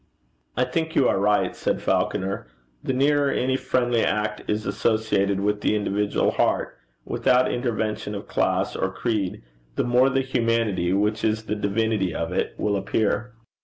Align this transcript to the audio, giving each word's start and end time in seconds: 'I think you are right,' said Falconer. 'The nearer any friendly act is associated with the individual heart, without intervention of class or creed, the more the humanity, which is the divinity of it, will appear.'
'I 0.57 0.63
think 0.63 0.95
you 0.95 1.07
are 1.07 1.19
right,' 1.19 1.55
said 1.55 1.79
Falconer. 1.79 2.47
'The 2.83 2.93
nearer 2.93 3.29
any 3.29 3.55
friendly 3.55 4.03
act 4.03 4.41
is 4.49 4.65
associated 4.65 5.39
with 5.41 5.61
the 5.61 5.75
individual 5.75 6.31
heart, 6.31 6.75
without 7.05 7.51
intervention 7.51 8.15
of 8.15 8.27
class 8.27 8.75
or 8.75 8.91
creed, 8.91 9.43
the 9.75 9.83
more 9.83 10.09
the 10.09 10.21
humanity, 10.21 10.91
which 10.91 11.23
is 11.23 11.43
the 11.45 11.53
divinity 11.55 12.15
of 12.15 12.31
it, 12.31 12.55
will 12.57 12.75
appear.' 12.77 13.35